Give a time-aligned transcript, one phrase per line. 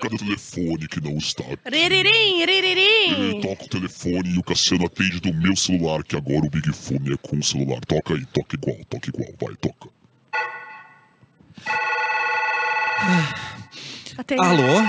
[0.00, 1.44] Cadê o telefone que não está?
[1.70, 3.40] Riririm, Ele riririm.
[3.40, 7.12] toca o telefone e o Cassiano atende do meu celular, que agora o Big Fone
[7.12, 7.80] é com o celular.
[7.86, 9.88] Toca aí, toca igual, toca igual, vai, toca.
[14.16, 14.42] Atende.
[14.44, 14.88] Alô?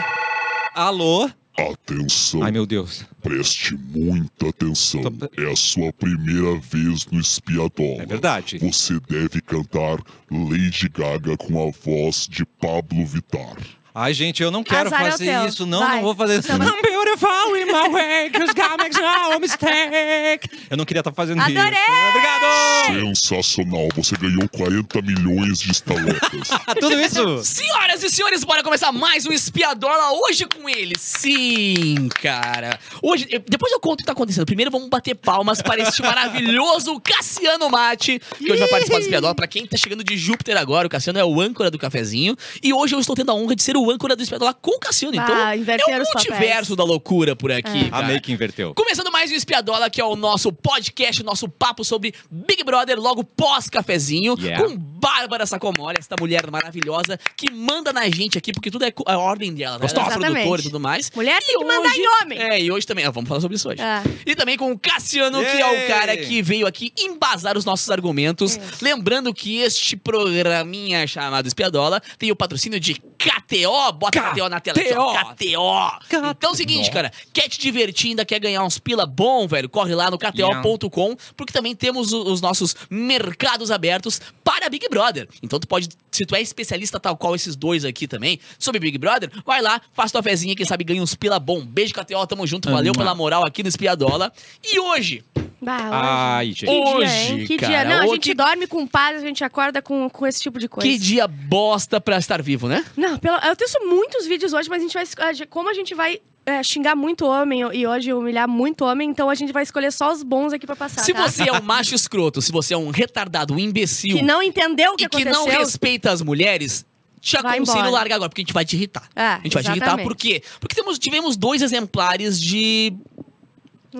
[0.73, 1.29] Alô?
[1.57, 3.05] Atenção, Ai, meu Deus.
[3.23, 5.01] preste muita atenção.
[5.03, 8.03] Tô- É a sua primeira vez no Espiadola.
[8.03, 8.57] É verdade.
[8.57, 13.55] Você deve cantar Lady Gaga com a voz de Pablo Vittar.
[13.97, 15.65] Ai, gente, eu não quero Azar é fazer isso.
[15.65, 15.95] Não, Vai.
[15.95, 16.51] não vou fazer isso.
[16.51, 20.49] I'm beautiful in my way, 'cause God makes no mistake.
[20.69, 21.61] Eu não queria estar fazendo Adorei!
[21.61, 22.09] isso.
[22.09, 23.15] Obrigado!
[23.15, 26.51] Sensacional, você ganhou 40 milhões de estaletas.
[26.51, 27.41] Ah, tudo isso?
[27.43, 30.93] Senhoras e senhores, bora começar mais um Espiadola hoje com ele.
[30.99, 32.77] Sim, cara.
[33.01, 34.45] Hoje, depois eu conto o que tá acontecendo.
[34.45, 39.33] Primeiro vamos bater palmas para este maravilhoso Cassiano Mate, que hoje vai participar do Espiadola.
[39.33, 42.35] Pra quem tá chegando de Júpiter agora, o Cassiano é o âncora do cafezinho.
[42.61, 44.79] E hoje eu estou tendo a honra de ser o âncora do Espiadola com o
[44.79, 45.15] Cassiano.
[45.15, 46.27] Então, Ah, inverteram é o papéis.
[46.29, 48.05] multiverso da loucura por aqui, cara.
[48.05, 48.73] Amei que inverteu.
[48.75, 52.99] Começando mais um Espiadola, que é o nosso podcast, o nosso papo sobre Big Brother,
[52.99, 54.63] logo pós-cafezinho, Yeah.
[54.67, 59.17] com Bárbara Sacomori, esta mulher maravilhosa que manda na gente aqui, porque tudo é a
[59.19, 59.81] ordem dela, né?
[59.83, 60.15] Gostosa.
[60.15, 61.11] Ela é produtora e tudo mais.
[61.15, 62.39] Mulher tem E que mandar hoje- em homem.
[62.39, 63.79] É, e hoje também, ah, vamos falar sobre isso hoje.
[63.81, 64.01] É.
[64.25, 67.87] E também com o Cassiano, que é o cara que veio aqui embasar os nossos
[67.91, 68.59] argumentos.
[68.81, 73.91] Lembrando que este programinha chamado Espiadola tem o patrocínio de KTO.
[73.93, 75.13] Bota KTO na tela aqui, ó.
[75.33, 76.05] KTO.
[76.31, 79.69] Então é o seguinte, cara, quer te divertir, ainda quer ganhar uns pila bom, velho?
[79.69, 84.94] Corre lá no KTO.com, porque também temos os nossos mercados abertos para Big Brother.
[85.41, 88.97] Então tu pode, se tu é especialista tal qual esses dois aqui também, sobre Big
[88.97, 91.65] Brother, vai lá, faz tua fezinha, quem sabe ganha uns pila bom.
[91.65, 94.31] Beijo, KTO, tamo junto, valeu pela moral aqui no Espiadola.
[94.63, 95.23] E hoje,
[95.61, 95.89] Bah, hoje.
[95.91, 96.65] Ai, gente.
[96.65, 97.45] Que dia, Hoje, hein?
[97.47, 97.85] Que cara, dia.
[97.85, 100.87] Não, a gente dorme com paz, a gente acorda com, com esse tipo de coisa.
[100.87, 102.85] que dia bosta pra estar vivo, né?
[102.95, 105.47] Não, pelo, eu tenho muitos vídeos hoje, mas a gente vai.
[105.49, 109.35] Como a gente vai é, xingar muito homem e hoje humilhar muito homem, então a
[109.35, 111.03] gente vai escolher só os bons aqui pra passar.
[111.03, 111.27] Se tá?
[111.27, 114.93] você é um macho escroto, se você é um retardado, um imbecil Que não entendeu
[114.93, 115.45] o que e que aconteceu.
[115.45, 116.85] não respeita as mulheres,
[117.19, 119.09] te aconselho largar agora, porque a gente vai te irritar.
[119.15, 120.07] É, a gente vai te irritar exatamente.
[120.07, 120.43] por quê?
[120.59, 122.93] Porque temos, tivemos dois exemplares de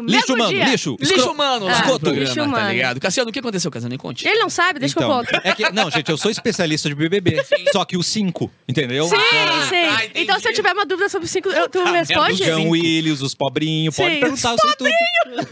[0.04, 0.66] Lixo, mesmo mano, dia.
[0.66, 0.98] lixo.
[1.00, 2.00] lixo Escro- humano É, Esgoto.
[2.00, 2.70] programa, lixo tá humano.
[2.70, 3.00] ligado?
[3.00, 3.92] Cassiano, o que aconteceu, Cassiano?
[3.94, 4.28] Me conte.
[4.28, 5.42] Ele não sabe, deixa que eu Então, conto.
[5.48, 7.44] é que, não, gente, eu sou especialista de BBB.
[7.72, 9.06] Só que o 5, entendeu?
[9.08, 9.70] Sim, Ah, sim.
[9.70, 10.12] tá, entendi.
[10.24, 12.44] então, se eu tiver uma dúvida sobre os cinco, eu, tu me merda, Os responde?
[12.44, 14.90] Jean Willis, os pobrinhos, pode perguntar, eu sei tudo.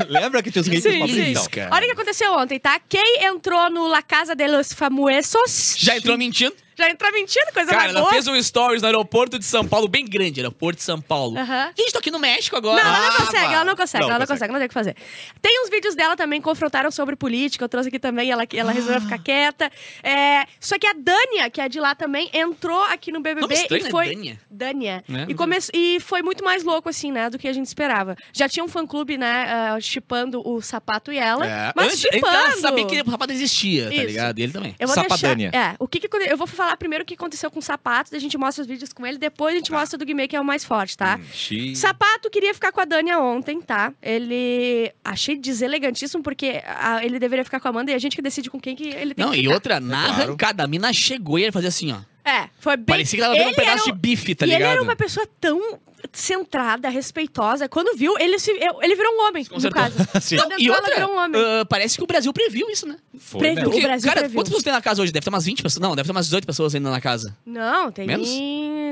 [0.10, 1.48] Lembra que tinha os gays pobrinhos?
[1.48, 1.68] Então.
[1.72, 2.80] Olha o que aconteceu ontem, tá?
[2.88, 5.76] Quem entrou no La Casa de los Famosos...
[5.78, 6.54] Já entrou mentindo?
[6.78, 8.12] Já entrou mentindo, coisa Cara, mais ela boa.
[8.14, 11.38] fez um stories no aeroporto de São Paulo, bem grande, aeroporto de São Paulo.
[11.38, 11.72] Aham.
[11.78, 12.82] Gente, tô aqui no México Não, agora.
[12.88, 14.34] ela não Ah, consegue, ela não consegue, Não ela não consegue.
[14.40, 14.96] consegue, não tem o que fazer.
[15.42, 19.02] Tem uns vídeos dela também confrontaram sobre política, eu trouxe aqui também, ela, ela resolveu
[19.02, 19.72] ficar quieta.
[20.02, 23.54] É, só que a Dânia, que é de lá também, entrou aqui no BBB Nome
[23.56, 23.90] estranho, e né?
[23.92, 24.06] foi...
[24.16, 24.40] Dânia.
[24.50, 25.04] Dânia.
[25.08, 25.26] Né?
[25.30, 25.58] E, come...
[25.74, 28.16] e foi muito mais louco, assim, né, do que a gente esperava.
[28.34, 31.72] Já tinha um fã-clube, né, ah, chipando o Sapato e ela, É.
[31.76, 32.62] mas Antes, antes ela chipando...
[32.62, 34.06] sabia que o sapato existia, tá Isso.
[34.06, 34.40] ligado?
[34.40, 34.76] E ele também.
[34.80, 35.52] Eu vou Sapadânia.
[35.52, 35.74] deixar.
[35.74, 38.20] É, o que que eu vou falar primeiro o que aconteceu com o sapato, a
[38.20, 40.46] gente mostra os vídeos com ele, depois a gente mostra do Guimê, que é o
[40.46, 41.20] mais forte, tá?
[41.34, 41.76] Xi.
[41.76, 43.94] Sapato queria ficar com a Dânia ontem, tá?
[44.02, 48.22] Ele achei deselegantíssimo porque a- ele deveria ficar com a Amanda e a gente que
[48.22, 49.54] decide com quem que ele tem Não, que e ficar.
[49.54, 50.22] outra, na claro.
[50.24, 51.98] arrancada, a mina chegou e ele fazia assim, ó.
[52.26, 52.86] É, foi bem.
[52.86, 54.62] Parecia que tava vendo um pedaço era de bife, tá e ligado?
[54.62, 55.78] ele era uma pessoa tão
[56.14, 57.68] centrada, respeitosa.
[57.68, 59.96] Quando viu, ele, se, ele virou um homem, no caso.
[60.22, 60.38] Sim.
[60.38, 61.42] Quando E outra, um homem.
[61.42, 62.96] ah, parece que o Brasil previu isso, né?
[63.18, 63.64] Foi Previu.
[63.64, 64.38] O Porque, Brasil cara, previu.
[64.38, 65.12] quantas pessoas tem na casa hoje?
[65.12, 65.82] Deve ter umas 20 pessoas.
[65.82, 67.36] Não, deve ter umas 18 pessoas ainda na casa.
[67.46, 68.30] Não, tem Menos?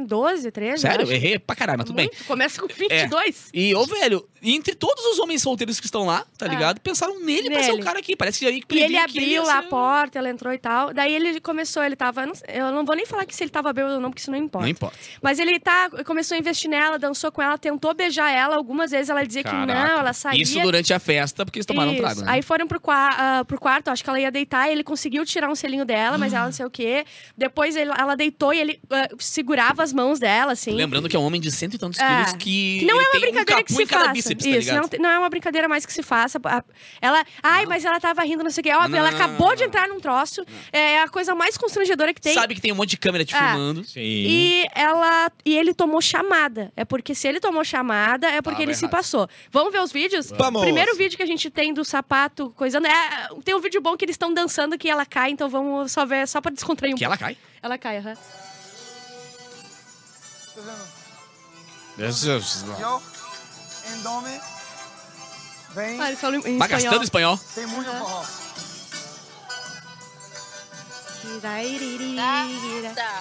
[0.05, 0.81] 12, 13.
[0.81, 1.05] Sério?
[1.07, 1.11] eu.
[1.11, 2.07] Errei pra caralho, mas tudo bem.
[2.11, 2.25] Muito.
[2.25, 3.49] Começa com 22.
[3.53, 6.49] E, ô, velho, entre todos os homens solteiros que estão lá, tá Ah.
[6.49, 6.79] ligado?
[6.81, 7.83] Pensaram nele, pra ser o Nele.
[7.85, 8.15] cara aqui.
[8.15, 10.57] Parece que aí E previu ele que abriu lá a ser- porta, ela entrou e
[10.57, 10.93] tal.
[10.93, 12.21] Daí ele começou, ele tava.
[12.23, 14.21] Eu não, eu não vou nem falar que se ele tava bêbado ou não, porque
[14.21, 14.65] isso não importa.
[14.65, 14.97] Não importa.
[15.21, 18.55] Mas ele tá, começou a investir nela, dançou com ela, tentou beijar ela.
[18.55, 19.73] Algumas vezes ela dizia que Caraca.
[19.73, 20.41] não, ela saía.
[20.41, 22.01] Isso durante a festa, porque eles tomaram um Isso.
[22.03, 22.27] trago, né?
[22.31, 25.25] Aí foram pro, qua- ah, pro quarto, acho que ela ia deitar, e ele conseguiu
[25.25, 27.05] tirar um selinho dela, mas ela não sei o quê.
[27.37, 30.71] Depois ele- ela deitou e ele ah, segurava as mãos dela, assim.
[30.71, 32.07] Lembrando que é um homem de cento e tantos É.
[32.07, 32.79] quilos que.
[32.79, 34.11] Que não ele é uma tem um brincadeira que se faça.
[34.13, 34.89] bíceps, tá Isso, ligado?
[34.93, 36.39] não, não é uma brincadeira mais que se faça.
[37.01, 38.71] Ela, ai, mas ela tava rindo, não sei o quê.
[38.73, 39.67] Óbvio, Não, ela não, não, acabou não, de não.
[39.67, 40.45] entrar num troço.
[40.71, 42.33] É a coisa mais constrangedora que tem.
[42.33, 43.37] Sabe que tem um monte de câmera te É.
[43.37, 43.83] filmando.
[43.83, 43.99] Sim.
[44.01, 46.71] E ela e ele tomou chamada.
[46.75, 48.91] É porque se ele tomou chamada, é porque Tava ele se errado.
[48.91, 49.27] passou.
[49.51, 50.31] Vamos ver os vídeos?
[50.31, 50.61] Vamos.
[50.61, 52.87] O primeiro vídeo que a gente tem do sapato coisando.
[52.87, 56.05] É, tem um vídeo bom que eles estão dançando que ela cai, então vamos só
[56.05, 57.35] ver, só pra descontrair um Que ela cai.
[57.35, 57.47] pouco.
[57.63, 58.15] Ela cai, aham.
[62.79, 63.01] Yo,
[63.93, 64.41] em nome,
[65.75, 66.67] vem, Ah, eles falam em Tá espanhol.
[66.69, 67.39] gastando espanhol.
[67.55, 68.23] tem muito forró.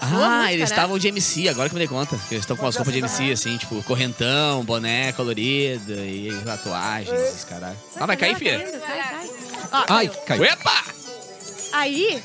[0.03, 0.55] Ah, né?
[0.55, 2.17] eles estavam de MC, agora que eu me dei conta.
[2.31, 7.45] Eles estão com umas roupas de MC, assim, tipo, correntão, boné colorido e tatuagens, esses
[7.45, 7.77] caralho.
[7.97, 8.59] Ah, vai cair, filha?
[8.81, 9.31] Cai, cai.
[9.73, 10.45] Ó, Ai, caiu.
[10.45, 10.85] Epa!
[11.73, 12.23] Aí,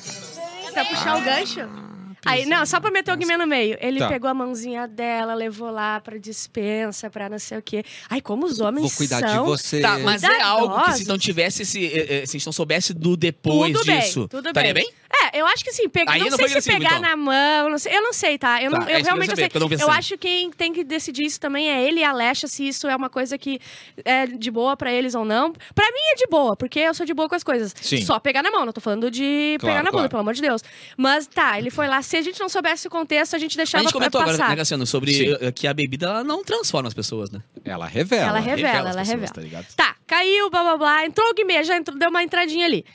[0.73, 1.84] pra puxar o gancho.
[2.25, 3.77] Aí, não, só pra meter o Guimê no meio.
[3.79, 4.07] Ele Tá.
[4.07, 7.83] pegou a mãozinha dela, levou lá pra dispensa, pra não sei o quê.
[8.09, 9.45] Ai, como os homens Vou cuidar de são.
[9.45, 9.79] você.
[9.81, 11.07] Tá, mas é algo que se Cuidadosos.
[11.07, 11.85] não tivesse esse.
[11.85, 14.27] eh, eh, Se a gente não soubesse do depois Tudo bem, disso.
[14.27, 14.83] tudo estaria bem.
[14.85, 14.93] bem?
[15.23, 15.87] É, eu acho que sim.
[15.87, 17.01] Pega, não, não sei se pegar então.
[17.01, 17.95] na mão, não sei.
[17.95, 18.61] Eu não sei, tá?
[18.61, 19.75] Eu, não, Tá, é eu isso que eu realmente não saber, porque eu não sei.
[19.77, 22.47] Eu essa acho que quem tem que decidir isso também é ele e a Alexa,
[22.47, 23.59] se isso é uma coisa que
[24.03, 25.53] é de boa pra eles ou não.
[25.53, 27.73] Pra mim é de boa, porque eu sou de boa com as coisas.
[27.81, 28.03] Sim.
[28.05, 30.09] Só pegar na mão, não tô falando de Claro, pegar na bunda, claro.
[30.09, 30.61] pelo amor de Deus.
[30.97, 32.01] Mas tá, ele foi lá.
[32.01, 34.33] Se a gente não soubesse o contexto, a gente A deixava gente comentou passar.
[34.33, 35.37] agora, né, Cassiano, sobre Sim.
[35.39, 37.41] eh, que a bebida ela não transforma as pessoas, né?
[37.63, 38.29] Ela revela.
[38.29, 39.31] Ela revela, ela pessoas, revela.
[39.33, 39.65] Tá ligado?
[39.75, 41.05] Tá, caiu, blá blá blá.
[41.05, 42.85] Entrou o Guimê, já entrou, deu uma entradinha ali.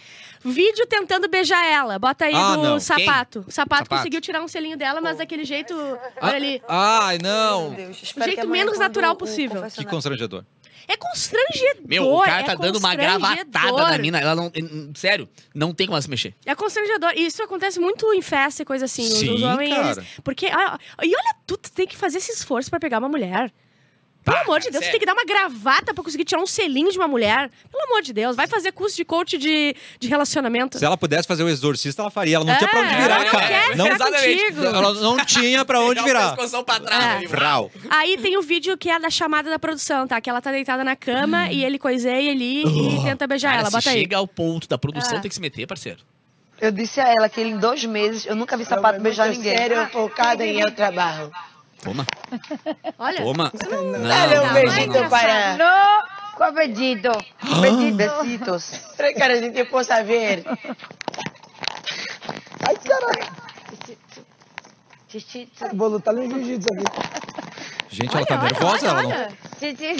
[0.45, 1.99] Vídeo tentando beijar ela.
[1.99, 2.81] Bota aí Ah, do não.
[2.81, 3.45] sapato.
[3.47, 3.89] O sapato, Sapato.
[3.91, 5.75] conseguiu tirar um selinho dela, mas daquele jeito.
[6.21, 6.63] Ah, Olha ali.
[6.69, 7.71] Ai, não.
[7.73, 9.63] O jeito menos natural possível.
[9.71, 10.45] Que constrangedor.
[10.89, 11.83] É constrangedor.
[11.87, 14.19] Meu, o cara é tá dando uma gravatada na mina.
[14.19, 14.47] Ela não.
[14.47, 14.61] eh,
[14.95, 16.35] Sério, não tem como ela se mexer.
[16.45, 17.13] É constrangedor.
[17.15, 19.05] E isso acontece muito em festa e coisa assim.
[19.05, 19.93] Os- Sim, os homens, cara.
[19.93, 20.05] eles.
[20.25, 20.47] Porque.
[20.47, 23.53] e olha, tu tem que fazer esse esforço pra pegar uma mulher.
[24.23, 24.91] Pelo Tá, amor de Deus, sério.
[24.91, 27.51] tem que dar uma gravata pra conseguir tirar um selinho de uma mulher.
[27.73, 30.79] Pelo amor de Deus, vai fazer curso de coach de, de relacionamento.
[30.79, 32.37] Se ela pudesse fazer o exorcista, ela faria.
[32.37, 33.47] Ela não tinha pra onde É, virar, ela não cara.
[33.49, 34.43] quer não, exatamente.
[34.43, 34.65] contigo.
[34.65, 36.37] ela não tinha pra onde virar.
[36.37, 37.23] pra trás.
[37.23, 37.27] É.
[37.27, 37.71] Vrau.
[37.89, 40.21] Aí tem o vídeo que é da chamada da produção, tá?
[40.21, 43.71] Que ela tá deitada na cama e ele coiseia ali e tenta beijar Cara, ela.
[43.71, 44.01] se Bota aí.
[44.01, 45.21] chega ao ponto da produção, Ah.
[45.21, 46.01] tem que se meter, parceiro.
[46.61, 49.57] Eu disse a ela que ele, em dois meses eu nunca vi sapato beijar ninguém.
[49.57, 51.31] Sério, focada em el trabalho.
[51.83, 52.07] Toma,
[52.99, 53.23] Olha.
[53.23, 53.53] toma.
[53.71, 55.57] Não, Dale não, un não, besito não, para...
[55.57, 57.11] No, qual besito?
[57.61, 58.81] Besi- Besitos.
[58.97, 60.45] Tres caras de tiempo saber.
[62.69, 63.33] Ai, caralho.
[65.09, 66.85] Xixi, Vou lutar no jiu-jitsu aqui.
[67.89, 68.87] Gente, ela tá olha, nervosa.
[68.87, 69.11] olha, ela não...
[69.11, 69.33] olha.
[69.59, 69.97] Xixi.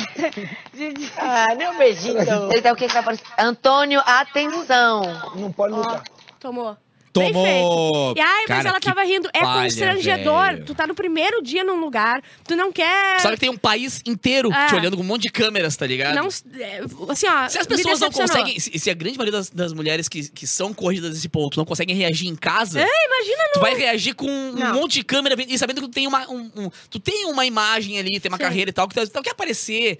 [1.19, 2.19] Ah, nem um beijinho.
[2.53, 3.25] Ele tá o que que vai aparecer?
[3.39, 5.03] Antônio, atenção.
[5.35, 6.03] Não pode lutar.
[6.39, 6.77] Tomou.
[7.13, 8.15] Tomou!
[8.17, 9.29] E ai, mas Cara, ela tava rindo.
[9.33, 10.47] É palha, constrangedor.
[10.47, 10.65] velho.
[10.65, 13.21] Tu tá no primeiro dia num lugar, tu não quer.
[13.21, 14.69] Sabe que tem um país inteiro É.
[14.69, 16.15] te olhando com um monte de câmeras, tá ligado?
[16.15, 16.29] Não,
[16.61, 17.49] é, assim, ó.
[17.49, 18.59] Se as pessoas não conseguem.
[18.59, 21.65] Se, se a grande maioria das, das mulheres que, que são corridas desse ponto não
[21.65, 22.81] conseguem reagir em casa.
[22.81, 24.75] É, imagina Tu vai reagir com um Não.
[24.75, 27.99] monte de câmera e sabendo que tu tem uma, um, um- tu tem uma imagem
[27.99, 28.45] ali, tem uma Sim.
[28.45, 29.99] carreira e tal, que tu, tu quer aparecer.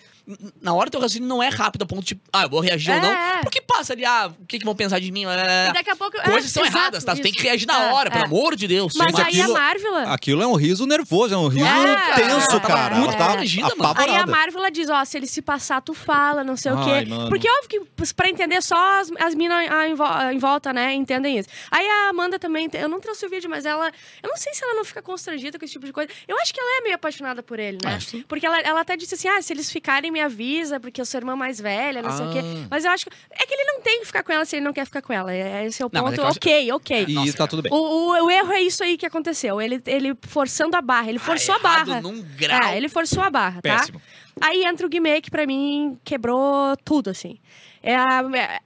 [0.61, 2.97] Na hora teu raciocínio não é rápido a ponto de, ah, eu vou reagir ou
[2.99, 3.09] É, não.
[3.11, 3.41] é.
[3.43, 5.23] Porque passa ali, ah, o que, que vão pensar de mim?
[5.25, 6.17] E daqui a pouco.
[6.23, 7.15] Coisas é, são exato, erradas, tá?
[7.15, 7.41] Tu tem isso.
[7.41, 8.13] que reagir na É, hora, é.
[8.13, 8.95] pelo amor de Deus.
[8.97, 10.03] Mas Mas aí aquilo- a Marvila.
[10.15, 12.97] Aquilo é um riso nervoso, é um riso É, tenso, é, cara.
[12.97, 13.13] É.
[13.17, 13.95] tá Imagina, mano.
[13.99, 14.27] Aí a.
[14.27, 17.11] Marvel diz, ó, se ele se passar, tu fala, não sei o Ai, quê.
[17.11, 17.29] mano.
[17.29, 21.39] Porque óbvio que pra entender só as, as minas em, vo- em volta, né, entendem
[21.39, 21.49] isso.
[21.71, 23.91] Aí a Amanda também, eu não trouxe o vídeo, mas ela,
[24.23, 26.11] eu não sei se ela não fica constrangida com esse tipo de coisa.
[26.29, 27.99] Eu acho que ela é meio apaixonada por ele, né?
[28.01, 28.23] Sim.
[28.29, 31.19] Porque ela, ela até disse assim, ah, se eles ficarem, me avisa, porque eu sou
[31.19, 32.41] irmã mais velha, não sei o quê.
[32.43, 32.67] Ah.
[32.71, 34.65] Mas eu acho que, é que ele não tem que ficar com ela se ele
[34.65, 35.33] não quer ficar com ela.
[35.33, 36.25] É, Esse é o Não, mas ponto.
[36.25, 37.05] é acho- ok, ok.
[37.09, 37.73] E Nossa, tá tudo bem.
[37.73, 39.61] O, o, o erro é isso aí que aconteceu.
[39.61, 41.09] Ele, ele forçando a barra.
[41.09, 42.01] Ele forçou a errado barra.
[42.01, 42.63] num grau.
[42.71, 43.79] É, ele forçou a barra, tá?
[43.79, 44.01] Péssimo.
[44.41, 47.39] Aí entra o Guimê, que pra mim quebrou tudo, assim.
[47.83, 48.61] É, a- é-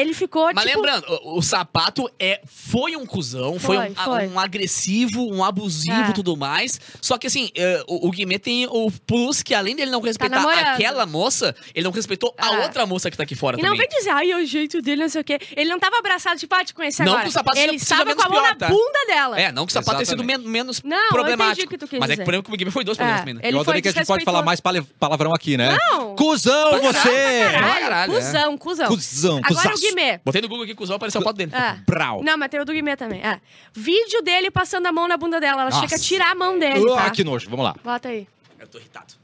[0.00, 0.76] ele ficou, Mas tipo...
[0.76, 4.28] lembrando, o, o sapato é, foi um cuzão, foi, Foi, um, foi.
[4.28, 6.10] um agressivo, um abusivo É.
[6.10, 6.80] e tudo mais.
[7.00, 10.42] Só que assim, eh, o, o Guimê tem o plus que além dele não respeitar
[10.42, 12.62] Tá aquela moça, ele não respeitou a É.
[12.64, 13.86] outra moça que tá aqui fora E não também.
[13.88, 15.38] vem dizer, ai, é o jeito dele, não sei o quê.
[15.56, 17.24] Ele não tava abraçado, tipo, ah, te conhecer Não agora.
[17.24, 18.68] que o sapato Ele seja- seja estava com a mão pior, na tá?
[18.68, 19.40] bunda dela.
[19.40, 21.38] É, não que o sapato tenha sido men- menos Não, problemático.
[21.38, 22.22] mas é que dizer.
[22.22, 23.40] o problema é que o Guimê foi dois problemas É, também, né?
[23.44, 25.76] ele Eu adorei que a gente pode falar mais palavrão aqui, né?
[25.90, 26.14] Não.
[26.16, 27.08] Cusão, você!
[27.08, 28.06] É.
[28.06, 28.88] cuzão, cuzão.
[28.88, 30.20] Cusão, Agora Guimê.
[30.24, 31.52] Botei no Google aqui, cuzão, apareceu a foto dele.
[31.54, 31.76] É.
[31.86, 32.22] Brau.
[32.22, 33.20] Não, mas tem o do Guimê também.
[33.20, 33.40] É.
[33.72, 35.62] Vídeo dele passando a mão na bunda dela.
[35.62, 35.80] Ela Nossa.
[35.82, 37.10] chega a tirar a mão dele, Ah, tá?
[37.10, 37.48] que nojo.
[37.50, 37.74] Vamos lá.
[37.84, 38.26] Bota aí.
[38.58, 39.14] Eu tô irritado.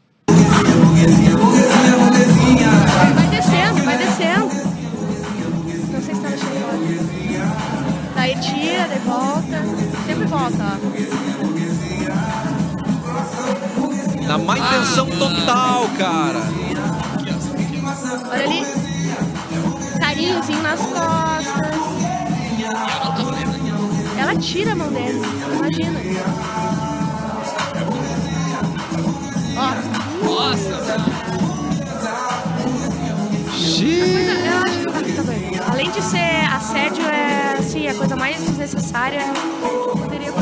[3.15, 4.47] Vai descendo, vai descendo.
[5.93, 6.79] Não sei se tá mexendo agora.
[8.15, 9.63] Daí tira, daí volta.
[10.07, 10.77] Sempre volta, ó.
[14.27, 16.41] Na má intenção total, cara.
[18.31, 18.80] Olha ali.
[20.21, 21.81] Nas costas.
[24.19, 25.19] Ela tira a mão dele.
[25.57, 25.99] Imagina.
[29.57, 30.27] Ó.
[30.27, 31.01] Nossa,
[34.61, 35.59] Mas eu acho que tá bem.
[35.71, 40.33] Além de ser assédio, é assim, a coisa mais desnecessária que poderia.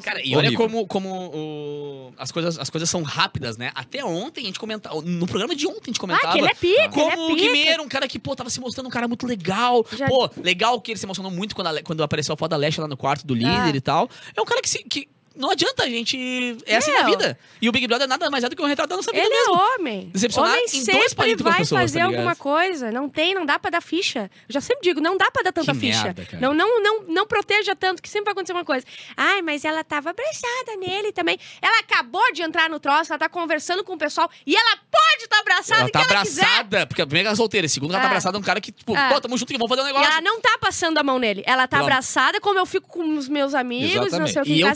[0.00, 0.08] Assim.
[0.10, 0.66] Cara, e olha Horrível.
[0.66, 3.70] como, como o, as coisas, as coisas são rápidas, né?
[3.74, 5.00] Até ontem a gente comentava.
[5.02, 6.28] No programa de ontem a gente comentava.
[6.28, 8.50] Ah, que ele é pica, Como ele é o era um cara que, pô, tava
[8.50, 9.86] se mostrando um cara muito legal.
[9.96, 12.56] Já- Pô, legal que ele se emocionou muito quando, a quando apareceu a foto da
[12.56, 13.76] Lesha lá no quarto do líder Ah.
[13.76, 14.10] e tal.
[14.36, 16.58] É um cara que, se, que não adianta a gente.
[16.66, 17.38] É assim na vida.
[17.60, 19.32] E o Big Brother nada mais é do que um retrato da nossa vida Ele
[19.34, 19.54] mesmo.
[19.54, 20.10] é homem.
[20.12, 22.90] Decepcionar homem em dois sempre vai pessoas, fazer tá alguma coisa.
[22.90, 24.30] Não tem, não dá pra dar ficha.
[24.48, 26.02] Eu já sempre digo, não dá pra dar tanta Que ficha.
[26.04, 28.84] merda, não, não, não, não proteja tanto, que sempre vai acontecer uma coisa.
[29.16, 31.38] Ai, mas ela tava abraçada nele também.
[31.62, 35.24] Ela acabou de entrar no troço, ela tá conversando com o pessoal e ela pode
[35.24, 36.42] estar abraçada Ela tá ela quiser.
[36.44, 38.10] abraçada, porque a primeira ela é solteira, a segunda ela tá Ah.
[38.10, 39.10] abraçada é um cara que, tipo, Ah.
[39.12, 40.10] pô, tamo junto que vamos fazer um E negócio.
[40.10, 41.42] ela não tá passando a mão nele.
[41.46, 44.32] Ela tá Pelo- abraçada, como eu fico com os meus amigos, não Exatamente.
[44.32, 44.52] sei o que.
[44.52, 44.70] E eu é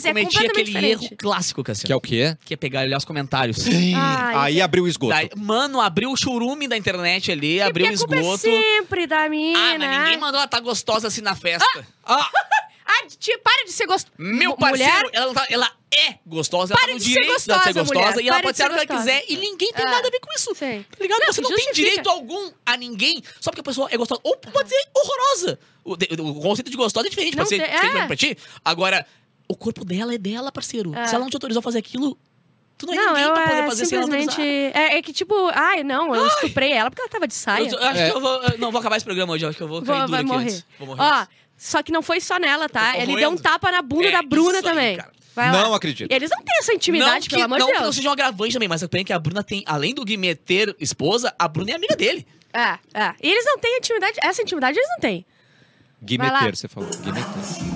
[0.49, 1.05] cometi aquele diferente.
[1.05, 1.87] erro clássico, Cassiano.
[1.87, 2.37] Que é o quê?
[2.45, 3.57] Que é pegar e olhar os comentários.
[3.95, 5.13] Ai, Aí abriu o esgoto.
[5.13, 8.41] Daí, mano, abriu o churume da internet ali, abriu o porque a culpa é esgoto.
[8.41, 9.25] sempre da.
[9.25, 11.65] Ah, mas ninguém mandou ela tá gostosa assim na festa.
[12.03, 12.29] Ah,
[12.87, 14.13] Ah, tia, para de ser gostosa.
[14.17, 17.47] Meu parceiro, ela, não tá- ela é gostosa, ela Pare tá no de ser direito
[17.47, 18.23] dela de ser gostosa, gostosa mulher.
[18.25, 19.01] e ela pode de ser o que ela gostosa.
[19.19, 19.89] quiser e ninguém tem Ah.
[19.89, 20.53] nada a ver com isso.
[20.53, 20.85] Sim.
[20.91, 21.19] Tá ligado?
[21.21, 21.73] Não, Você não justifica.
[21.73, 24.21] tem direito algum a ninguém só porque a pessoa é gostosa.
[24.23, 25.59] Ou pode ser horrorosa.
[25.83, 28.07] O, de- o conceito de gostosa é diferente, Não pode ser tem- diferente é.
[28.07, 28.37] pra ti.
[28.63, 29.05] Agora,
[29.47, 30.93] o corpo dela é dela, parceiro.
[30.95, 31.07] É.
[31.07, 32.17] Se ela não te autorizou a fazer aquilo,
[32.77, 34.31] tu não é Não, ninguém eu pra poder é, fazer sem ela simplesmente.
[34.41, 34.81] autorizar.
[34.81, 37.67] É, é que tipo, ai, não, eu estuprei ela porque ela tava de saia.
[37.69, 38.09] Eu, eu acho É.
[38.09, 38.41] que eu vou.
[38.57, 39.45] Não, vou acabar esse programa hoje.
[39.45, 40.43] eu Acho que eu vou cair Vou, duro vai aqui morrer.
[40.43, 40.65] antes.
[40.79, 41.27] Vou morrer Ó, antes.
[41.57, 42.97] só que não foi só nela, tá?
[42.97, 44.97] Ele deu um tapa na bunda É, da Bruna isso aí, também.
[44.97, 45.51] lá.
[45.51, 46.11] não acredito.
[46.11, 47.95] Eles não têm essa não intimidade, que, pelo amor não de que não Deus.
[47.95, 50.75] seja um agravante também, mas eu penso que a Bruna tem, além do Gui meter
[50.79, 52.25] esposa, a Bruna é amiga dele.
[52.53, 53.13] É, é.
[53.21, 54.17] E eles não têm intimidade.
[54.23, 55.25] Essa intimidade eles não têm.
[56.01, 56.89] Guimeter, você falou.
[56.89, 57.74] Guimeter.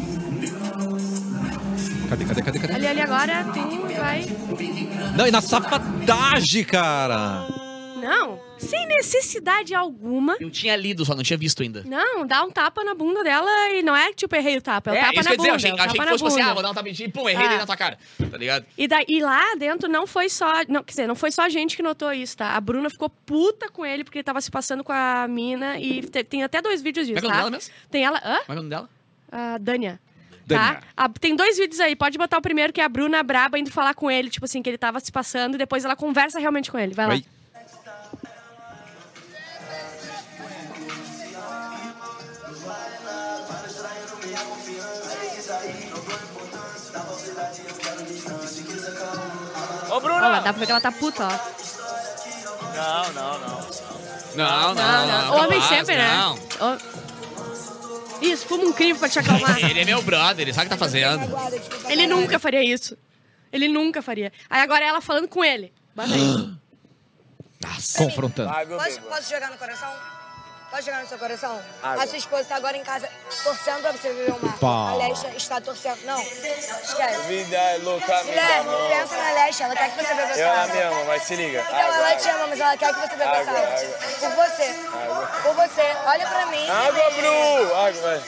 [2.09, 2.73] Cadê, cadê, cadê, cadê?
[2.73, 4.25] Ali, ali agora, tu vai.
[5.15, 7.47] Não, e na safadagem, cara.
[8.01, 10.37] Não, sem necessidade alguma.
[10.39, 11.83] Eu tinha lido, só não tinha visto ainda.
[11.85, 14.89] Não, dá um tapa na bunda dela e não é tipo, errei o tapa.
[14.91, 15.49] É, o É, tapa isso na que dizer, bunda.
[15.51, 17.29] eu achei, é achei tapa que fosse assim, ah, vou dar um tapinha e pum,
[17.29, 17.57] errei Ah.
[17.57, 17.97] na tua cara.
[18.31, 18.65] Tá ligado?
[18.77, 20.51] E, daí, e lá dentro não foi só.
[20.69, 22.55] Não, quer dizer, não foi só a gente que notou isso, tá?
[22.55, 26.01] A Bruna ficou puta com ele porque ele tava se passando com a mina e
[26.01, 27.39] te- tem até dois vídeos é disso, é o nome tá?
[27.43, 27.73] dela mesmo?
[27.91, 28.17] Tem ela.
[28.23, 28.37] Hã?
[28.45, 28.89] Como é é o nome dela?
[29.31, 29.99] A Dânia.
[30.57, 30.81] Tá?
[30.97, 31.95] A- tem dois vídeos aí.
[31.95, 34.61] Pode botar o primeiro, que é a Bruna braba indo falar com ele, tipo assim,
[34.61, 36.93] que ele tava se passando, e depois ela conversa realmente com ele.
[36.93, 37.21] Vai lá.
[49.89, 50.17] Ô, Bruno!
[50.17, 51.29] Ó, lá, dá pra ver que ela tá puta, ó.
[52.75, 53.59] Não, não, não.
[54.35, 55.35] Não, não, Não, não.
[55.37, 56.07] Homem capaz, sempre, né?
[56.15, 56.39] não.
[56.59, 56.77] Ó.
[58.21, 59.57] Isso, fuma um crivo pra te acalmar.
[59.63, 61.23] Ele é meu brother, ele sabe o que tá fazendo.
[61.89, 62.97] Ele nunca faria isso.
[63.51, 64.31] Ele nunca faria.
[64.49, 65.73] Aí agora ela falando com ele.
[65.95, 66.53] Bota aí.
[67.97, 68.51] Confrontando.
[68.77, 69.91] Posso, posso jogar no coração?
[70.69, 71.59] Pode jogar no seu coração?
[71.81, 72.03] Água.
[72.03, 73.09] A sua esposa está agora em casa
[73.43, 74.57] torcendo pra você viver o mar.
[74.59, 74.91] Pá.
[74.91, 75.97] A Lesha está torcendo.
[76.05, 77.21] Não, esquece.
[77.27, 80.49] Vida é louca, me Guilherme, pensa na Lesha, ela quer que você beba essa Eu
[80.51, 80.63] água.
[80.63, 81.61] amo, amo, mas se liga.
[81.67, 83.97] Então, ela te ama, mas ela quer que você beba essa Água, água.
[84.19, 84.73] Por você.
[85.41, 85.97] Por você.
[86.05, 86.69] Olha pra mim.
[86.69, 87.75] Água, Bru!
[87.75, 88.23] Água, vai.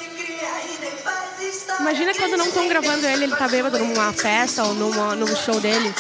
[1.80, 5.60] Imagina quando não estão gravando ele, ele tá bêbado numa festa ou numa, num show
[5.60, 5.94] dele.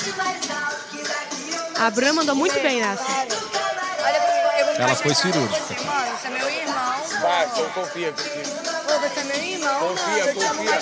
[1.79, 3.03] A Bruna mandou muito bem nessa.
[4.77, 5.61] Ela foi cirúrgica.
[5.61, 7.03] Você, mano, você é meu irmão.
[7.21, 8.43] Vai, só confia, confia.
[9.01, 10.19] Você é irmão, Confia, mano.
[10.19, 10.81] Eu te amo confia.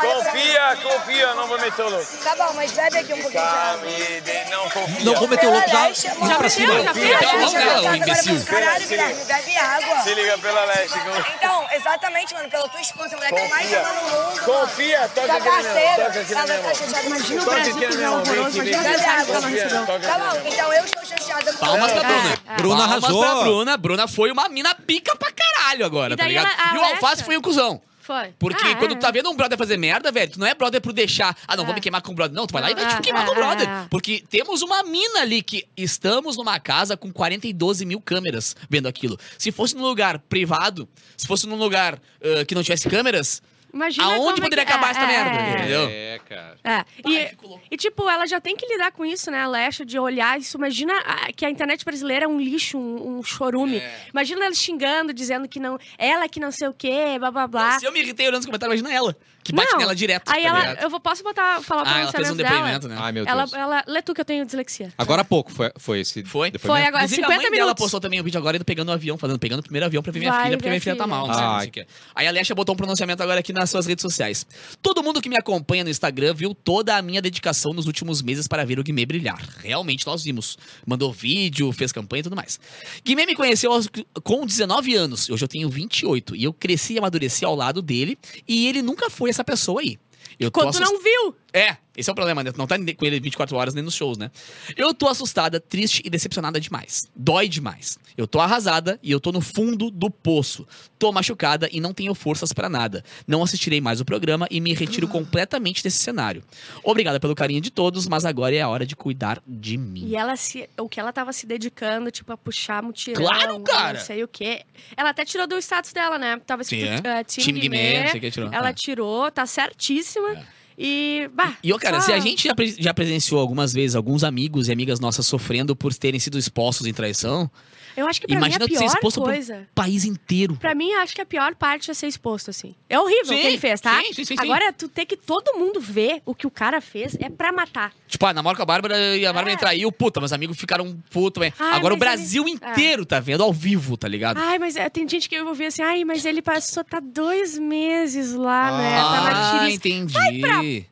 [0.00, 2.06] Confia, confia, não vou meter o louco.
[2.24, 3.78] Tá bom, mas bebe aqui um pouquinho de água.
[3.80, 5.04] Cami, de- não confia.
[5.04, 5.90] Não vou meter o louco já.
[5.90, 6.82] Indo mano, pra cima.
[6.82, 7.22] já Você fez?
[7.22, 8.44] Então, imbecil.
[8.44, 9.06] pra Caralho, Se liga.
[9.06, 10.02] Guilherme, bebe água.
[10.02, 10.98] Se liga pela leste.
[10.98, 14.40] eu- Então, exatamente, mano, pela tua esposa, a mulher que eu mais amo no mundo.
[14.44, 16.70] Confia, toca aqui na minha mão.
[17.04, 21.52] Imagina o Brasil que minha é horroroso, imagina não Tá bom, então eu estou chateada
[21.54, 22.00] Palmas pra.
[22.02, 22.30] Bruna.
[22.30, 22.56] É, é.
[22.56, 23.22] Bruna Palmas arrasou.
[23.24, 23.76] pra Bruna.
[23.76, 26.48] Bruna foi uma mina pica pra caralho agora, E tá ligado?
[26.74, 27.59] e o Alface foi o cuzão.
[28.02, 28.32] Foi.
[28.38, 29.12] Porque Ah, quando tu tá é.
[29.12, 31.36] vendo um brother fazer merda, velho, tu não é brother por deixar.
[31.46, 31.74] Ah, não, vou É.
[31.76, 32.34] me queimar com o brother.
[32.34, 33.68] Não, tu vai lá e vai te queimar é, com o brother.
[33.68, 33.86] é, é.
[33.88, 38.56] Porque temos uma mina ali que estamos numa casa com 40 e 12 mil câmeras
[38.68, 39.16] vendo aquilo.
[39.38, 43.40] Se fosse num lugar privado, se fosse num lugar ah, que não tivesse câmeras,
[43.72, 45.30] Imagina aonde como é poderia que- acabar é, essa é, merda?
[45.30, 45.58] é.
[45.58, 45.88] Entendeu?
[45.90, 46.56] É, cara.
[46.64, 47.62] É, e, louco.
[47.70, 50.56] e, tipo, ela já tem que lidar com isso, né, a Lesha, de olhar isso.
[50.56, 53.78] Imagina ah, que a internet brasileira é um lixo, um, um chorume.
[53.78, 54.06] É.
[54.12, 55.78] Imagina ela xingando, dizendo que não.
[55.98, 57.78] Ela que não sei o quê, blá blá blá.
[57.78, 59.16] Se eu me irritei olhando os comentários, imagina ela.
[59.50, 59.78] Que bate Não.
[59.80, 60.28] nela direto.
[60.28, 60.58] Aí tá ela.
[60.60, 60.82] ligado?
[60.82, 62.54] Eu vou, posso botar, falar o Ah, ela fez um pronunciamento dela?
[62.78, 62.96] depoimento, né?
[62.98, 63.52] Ai, meu Ela, Deus.
[63.54, 63.84] ela.
[63.86, 64.92] Lê tu que eu tenho dislexia.
[64.96, 66.50] Agora há pouco foi, foi esse Foi?
[66.50, 66.66] depoimento.
[66.66, 67.82] Foi agora, Inclusive, 50 a mãe dela minutos.
[67.82, 70.12] postou também um vídeo agora indo pegando o avião, fazendo, pegando o primeiro avião pra
[70.12, 71.16] ver minha Vai filha, porque ver minha a filha tá filha.
[71.16, 71.60] mal, não sei, não Ai.
[71.60, 71.86] sei o quê.
[72.14, 74.46] Aí a Lesha botou um pronunciamento agora aqui nas suas redes sociais.
[74.80, 78.46] Todo mundo que me acompanha no Instagram viu toda a minha dedicação nos últimos meses
[78.46, 79.40] para ver o Guimê brilhar.
[79.62, 80.56] Realmente nós vimos.
[80.86, 82.60] Mandou vídeo, fez campanha e tudo mais.
[83.04, 83.88] Guimê me conheceu aos-
[84.22, 88.18] com 19 anos, hoje eu tenho 28, e eu cresci e amadureci ao lado dele,
[88.46, 89.98] e ele nunca foi essa pessoa aí.
[90.38, 91.36] Eu Quando não viu.
[91.52, 92.52] É, esse é o problema, né?
[92.52, 94.30] Tu não tá com ele 24 horas nem nos shows, né?
[94.76, 97.08] Eu tô assustada, triste e decepcionada demais.
[97.14, 97.98] Dói demais.
[98.16, 100.66] Eu tô arrasada e eu tô no fundo do poço.
[100.98, 103.04] Tô machucada e não tenho forças pra nada.
[103.26, 106.42] Não assistirei mais o programa e me retiro completamente desse cenário.
[106.84, 110.06] Obrigada pelo carinho de todos, mas agora é a hora de cuidar de mim.
[110.06, 110.68] E ela se.
[110.78, 113.22] O que ela tava se dedicando, tipo, a puxar mutirão.
[113.22, 113.98] Claro, cara!
[113.98, 114.62] Não sei o quê.
[114.96, 116.38] Ela até tirou do status dela, né?
[116.46, 117.20] Tava Sim, escrito é.
[117.20, 118.32] eh, Team Time Guimê, Guimê.
[118.52, 118.72] Ela É.
[118.72, 120.46] tirou, tá certíssima.
[120.78, 121.28] E.
[121.34, 124.24] Bah, E, ô, cara, só- se a gente já, pre- já presenciou algumas vezes alguns
[124.24, 127.50] amigos e amigas nossas sofrendo por terem sido expostos em traição,
[127.96, 129.54] Eu acho que pra imagina mim a ser pior exposto coisa.
[129.54, 130.56] pro país inteiro.
[130.56, 132.74] Pra mim, acho que a pior parte é ser exposto, assim.
[132.88, 134.00] É horrível o Sim, que ele fez, tá?
[134.00, 134.34] sim, sim, sim.
[134.38, 137.92] Agora, tu ter que todo mundo ver o que o cara fez é pra matar.
[138.06, 139.58] Tipo, ah, namoro com a Bárbara e a Bárbara É.
[139.58, 141.42] traiu, puta, meus amigos ficaram puto.
[141.42, 142.70] Ai, Agora o Brasil ele- É.
[142.70, 144.38] inteiro tá vendo ao vivo, tá ligado?
[144.38, 147.58] Ai, mas é, tem gente que eu ouvi assim, ai, mas ele passou, tá dois
[147.58, 148.96] meses lá, né?
[149.00, 149.80] Tá na Ah, tiriça.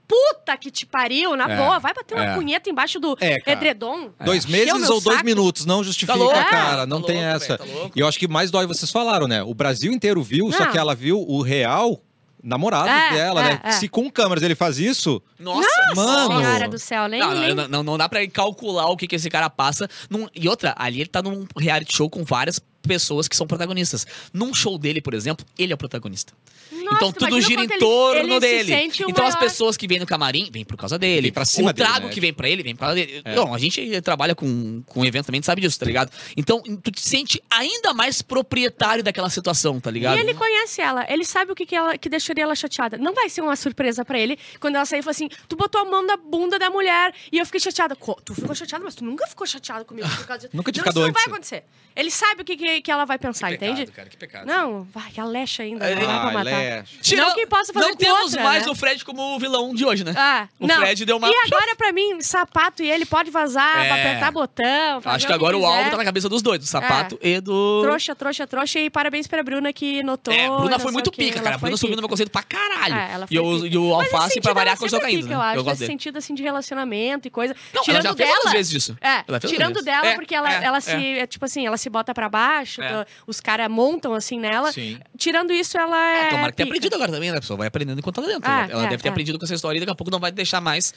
[0.07, 1.79] Puta que te pariu, na É, boa.
[1.79, 2.35] Vai bater uma é.
[2.35, 3.53] punheta embaixo do É, cara.
[3.57, 4.11] edredom.
[4.25, 5.25] Dois Encheu meses ou dois saco.
[5.27, 6.77] minutos, não justifica, Tá louco, cara.
[6.79, 7.57] tá Não tem louco, essa.
[7.59, 7.91] velho, tá.
[7.95, 9.43] E eu acho que mais dói vocês falaram, né?
[9.43, 10.73] O Brasil inteiro viu, só Não.
[10.73, 12.01] que ela viu o real
[12.43, 13.61] namorado É, dela, é, né?
[13.65, 13.71] é.
[13.73, 16.39] Se com câmeras ele faz isso, Nossa, mano.
[16.41, 17.21] Senhora do céu, nem...
[17.21, 17.55] Não, não, nem...
[17.55, 19.89] não, não, não dá pra calcular o que, que esse cara passa.
[20.09, 24.07] Num- E outra, ali ele tá num reality show com várias pessoas que são protagonistas.
[24.33, 26.33] Num show dele, por exemplo, ele é o protagonista.
[26.71, 28.69] Nossa, então tu tudo gira em ele- torno ele se dele.
[28.73, 31.33] sente o Então as maior- pessoas que vêm no camarim, vêm por causa dele.
[31.33, 32.13] Pra cima o dele, trago né?
[32.13, 33.21] que vem pra ele, vem por causa dele.
[33.25, 33.35] É.
[33.35, 36.11] Não, a gente trabalha com, com evento também, a gente sabe disso, tá ligado?
[36.37, 40.17] Então tu te sente ainda mais proprietário daquela situação, tá ligado?
[40.17, 42.97] E ele conhece ela, ele sabe o que, que, ela, que deixaria ela chateada.
[42.97, 45.81] Não vai ser uma surpresa pra ele quando ela sair e falar assim: tu botou
[45.81, 47.97] a mão na bunda da mulher e eu fiquei chateada.
[48.25, 50.51] Tu ficou chateada, mas tu nunca ficou chateada comigo por causa disso.
[50.57, 51.33] Nunca tinha não, isso não vai antes.
[51.33, 51.65] acontecer.
[51.97, 53.93] Ele sabe o que, que, que ela vai pensar, Que pecado, entende?
[53.93, 54.47] cara, que pecado.
[54.47, 56.45] Não, vai, que a lecha ainda, É, não dá pra Ai, matar.
[56.45, 57.17] Leche.
[57.17, 58.73] Não que possa fazer Não com temos outra, mais né?
[58.73, 60.13] o Fred como o vilão de hoje, né?
[60.17, 60.77] Ah, O não.
[60.77, 63.87] Fred deu uma- E agora, pra mim, sapato e ele pode vazar, É.
[63.89, 65.01] pra apertar botão.
[65.01, 65.77] fazer Acho que o agora o quiser.
[65.79, 67.83] alvo tá na cabeça dos dois, do sapato e do.
[67.83, 68.79] Trouxa, trouxa, trouxa.
[68.81, 70.33] E parabéns pra Bruna que notou.
[70.33, 71.59] É, Bruna foi muito pica, cara.
[71.59, 72.95] Bruna subiu no meu conceito pra caralho.
[72.95, 75.29] É, e, o, e esse alface, pra variar, começou sempre caindo.
[75.29, 75.35] né?
[75.35, 75.87] Eu acho, dele.
[75.93, 77.55] sentido, assim, de relacionamento e coisa.
[77.73, 78.51] Não, ela tirando já fez dela.
[78.53, 78.97] vezes isso.
[79.01, 80.17] É, Ela fez tirando dela, vezes.
[80.17, 83.07] porque ela, É, ela é, se, é, tipo assim, ela se bota pra baixo, É.
[83.27, 84.73] os caras montam assim nela.
[84.73, 84.99] Sim.
[85.17, 86.31] Tirando isso, ela é.
[86.31, 87.39] Tomara que tenha aprendido agora também, né?
[87.39, 88.43] A pessoa vai aprendendo enquanto tá dentro.
[88.45, 89.11] Ah, ela é, deve ter é.
[89.11, 90.95] aprendido com essa história e daqui a pouco não vai deixar mais.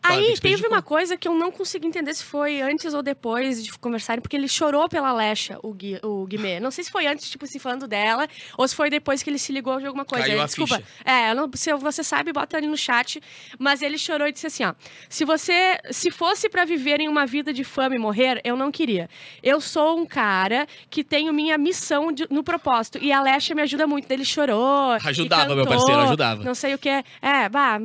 [0.00, 3.62] Claro, Aí teve uma coisa que eu não consegui entender se foi antes ou depois
[3.64, 6.60] de conversarem, porque ele chorou pela Lecha, o, Gui, o Guimê.
[6.60, 9.38] Não sei se foi antes, tipo, se falando dela, ou se foi depois que ele
[9.38, 10.26] se ligou de alguma coisa.
[10.26, 10.82] Caiu Desculpa.
[11.04, 13.20] É, não- se você sabe, bota ali no chat.
[13.58, 14.74] Mas ele chorou e disse assim: ó.
[15.08, 15.78] Se você.
[15.90, 19.08] Se fosse pra viver em uma vida de fama e morrer, eu não queria.
[19.42, 22.98] Eu sou um cara que tenho minha missão de- no propósito.
[23.00, 24.10] E a Lecha me ajuda muito.
[24.10, 24.92] Ele chorou.
[25.04, 26.44] Ajudava, meu cantou, parceiro, ajudava.
[26.44, 26.88] Não sei o que.
[26.88, 27.78] É, bah,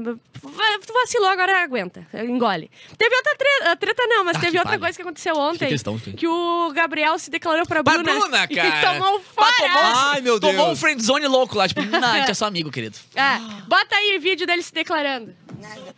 [0.93, 2.00] vacilou, agora aguenta.
[2.13, 2.69] Engole.
[2.97, 4.79] Teve outra treta, treta não, mas Ah, teve outra palha.
[4.79, 5.59] coisa que aconteceu ontem.
[5.59, 8.19] que eles tão- que o Gabriel se declarou pra Pra Bruna.
[8.19, 8.93] Bruna, E cara.
[8.93, 9.51] tomou um fora.
[9.57, 10.69] tomou, Ai, meu tomou Deus.
[10.69, 11.67] um friendzone louco lá.
[11.67, 12.97] Tipo, não, a gente é só amigo, querido.
[13.15, 13.37] É,
[13.67, 15.35] bota aí o vídeo dele se declarando.
[15.59, 15.95] Nada.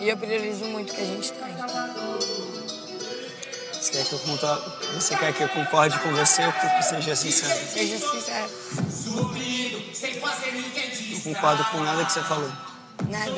[0.00, 1.48] E eu priorizo muito o que a gente tem.
[3.72, 4.54] Você quer que eu, conta...
[4.94, 7.54] você quer que eu concorde com você ou que seja sincero?
[7.68, 8.50] Seja sincero.
[11.14, 12.50] Não concordo com nada que você falou.
[13.06, 13.32] Nada.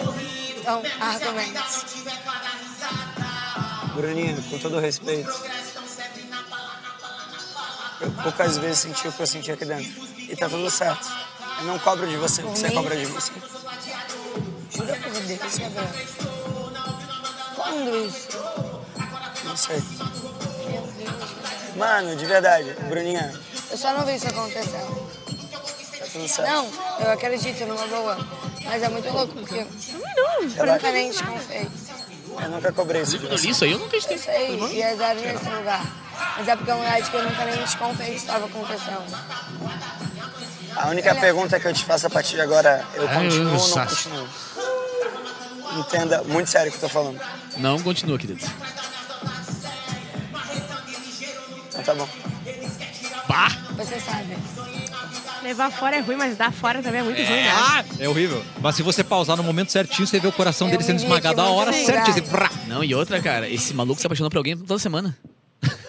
[0.57, 1.85] Então, argumentos.
[3.95, 5.31] Bruninha, com todo respeito,
[8.01, 9.93] eu poucas vezes senti o que eu senti aqui dentro.
[10.17, 11.07] E tá tudo certo.
[11.59, 13.33] Eu não cobro de você o que você cobra de você.
[14.71, 15.89] Jura por Deus, Gabriel.
[17.57, 18.29] Quando isso?
[19.45, 19.83] Não sei.
[20.71, 21.77] Meu Deus.
[21.77, 23.39] Mano, de verdade, Bruninha,
[23.71, 25.20] Eu só não vi isso acontecendo.
[26.13, 26.49] Tudo certo.
[26.51, 26.69] Não,
[27.01, 28.19] eu acredito numa boa.
[28.65, 29.67] Mas é muito louco, porque eu
[30.55, 30.73] Relaxa.
[30.73, 31.69] nunca nem desconfiei.
[32.43, 34.19] Eu nunca cobrei isso isso aí eu não Eu acreditei.
[34.19, 35.85] sei, e é zero nesse lugar.
[36.39, 39.05] Mas é porque é um lugar de que eu nunca nem desconfiei que estava acontecendo.
[40.77, 43.47] A única pergunta que eu te faço a partir de agora é: eu Ah, continuo
[43.47, 43.87] ou não nossa.
[43.87, 44.29] continuo?
[45.79, 47.21] Entenda muito sério o que eu tô falando.
[47.57, 48.45] Não continua, querido.
[51.69, 52.09] Então tá bom.
[53.29, 53.49] Pá!
[53.77, 54.37] Você sabe.
[55.43, 57.51] Levar fora é ruim, mas dar fora também é muito ruim, né?
[57.51, 58.45] Ah, é horrível.
[58.61, 61.41] Mas se você pausar no momento certinho, você vê o coração Eu dele sendo esmagado
[61.41, 62.17] a hora certinha.
[62.47, 62.69] Assim.
[62.69, 65.17] Não, e outra, cara, esse maluco se apaixonou por alguém toda semana.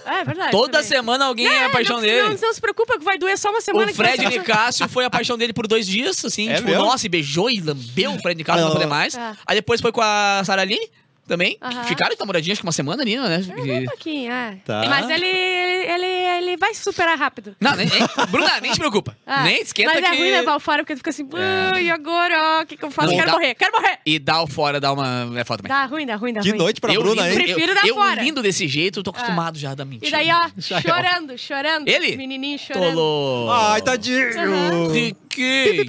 [0.05, 0.51] É, verdade.
[0.51, 0.87] Toda também.
[0.87, 2.23] semana alguém é a paixão não, dele.
[2.23, 3.85] Não, não se preocupa que vai doer só uma semana.
[3.85, 6.55] O que vai Fred ser- Nicásio foi a paixão dele por dois dias, assim, É
[6.55, 6.83] tipo, mesmo?
[6.83, 8.73] nossa, e beijou e lambeu o Fred Nicásio, não Ah.
[8.73, 9.15] poder mais.
[9.15, 9.35] Ah.
[9.45, 10.89] Aí depois foi com a Sara Aline,
[11.27, 11.57] também.
[11.61, 11.83] Aham.
[11.85, 13.39] Ficaram namoradinhos acho que uma semana ali, né?
[13.57, 14.57] Um pouquinho, é.
[14.65, 14.83] Tá.
[14.89, 17.55] Mas ele, ele, ele, ele vai se superar rápido.
[17.59, 19.15] Não, nem, nem- Bruna, nem te preocupa.
[19.33, 20.17] Ah, nem esquenta Mas é que...
[20.17, 22.61] ruim levar o fora, porque tu fica assim, "Ah, e agora?
[22.61, 23.07] O que, que eu faço?
[23.07, 23.99] Não, quero dá- morrer, quero morrer.
[24.05, 25.31] E dá o fora, dá uma...
[25.39, 25.69] É foda também.
[25.77, 26.57] Dá ruim, dá ruim, dá Que ruim.
[26.59, 27.35] noite pra eu Bruna, hein?
[27.35, 28.19] Prefiro eu, dar eu fora.
[28.19, 28.23] Ah.
[28.23, 30.07] lindo desse jeito, eu tô acostumado já da mentira.
[30.07, 30.81] E daí, ó, é.
[30.81, 31.87] chorando, chorando.
[31.87, 32.17] Ele?
[32.17, 32.93] Menininho chorando.
[32.93, 33.49] Tolo.
[33.51, 34.91] Ai, tadinho.
[34.91, 35.85] De que?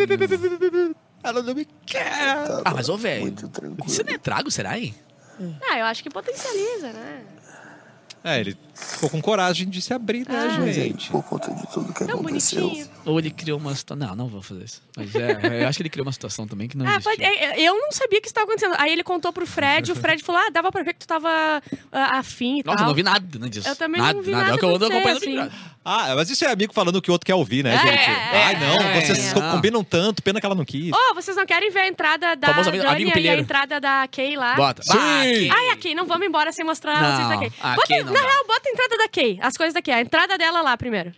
[1.25, 2.12] Ela não me quer.
[2.64, 3.35] Ah, mas ô, velho,
[3.87, 4.95] isso não é trago, será, hein?
[5.68, 7.24] Ah, eu acho que potencializa, né?
[8.24, 10.73] É, ele ficou com coragem de se abrir, né, Ah.
[10.73, 11.11] gente?
[11.11, 12.89] Por conta de tudo que Tão bonitinho.
[13.05, 14.07] Ou ele criou uma situação...
[14.09, 14.83] Não, não vou fazer isso.
[14.97, 17.05] Mas é, eu acho que ele criou uma situação também que não Ah, existe.
[17.05, 18.75] pode- é, é, eu não sabia que isso estava acontecendo.
[18.79, 21.29] Aí ele contou pro Fred, o Fred falou: ah, dava pra ver que tu tava
[21.93, 22.85] ah, afim e Nossa, tal.
[22.87, 23.69] eu não vi nada né, disso.
[23.69, 24.43] Eu também nada, não vi nada.
[24.45, 25.51] nada É o que eu ando acompanhando Big assim.
[25.85, 28.11] Ah, mas isso é amigo falando o que o outro quer ouvir, né, É, gente?
[28.11, 29.51] é, Ai, não, é, vocês não.
[29.51, 30.93] combinam tanto, pena que ela não quis.
[30.93, 33.81] Ô, vocês não querem ver a entrada da Famoso amigo- Dani amigo e a entrada
[33.81, 34.55] da Kay lá?
[34.55, 34.81] Bota.
[34.85, 35.51] Sim.
[35.51, 37.53] Ai, a Kay, não vamos embora sem mostrar Não, vocês da Kay.
[37.61, 39.94] a Bota, Kay não na real, bota a entrada da Kay, as coisas da Kay.
[39.94, 41.12] A entrada dela lá primeiro.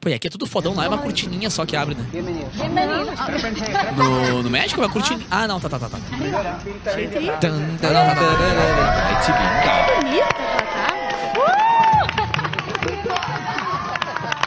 [0.00, 2.04] Pô, e aqui é tudo fodão lá, é uma cortininha só que abre, né?
[3.96, 5.24] No, no México é uma cortininha.
[5.30, 5.88] Ah, não, tá, tá, tá.
[5.88, 5.98] tá.
[5.98, 7.52] Tá.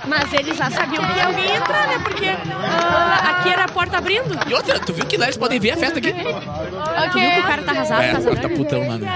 [0.08, 2.00] Mas eles já sabiam que alguém ia entrar, né?
[2.04, 4.38] Porque ah, aqui era a porta abrindo.
[4.48, 6.14] E outra, tu viu que lá eles podem ver a festa aqui?
[6.14, 8.42] Tu viu que o cara tá arrasado, É, casado?
[8.42, 9.08] tá putão lá, né?